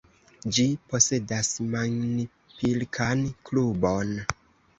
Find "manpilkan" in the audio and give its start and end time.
1.75-3.23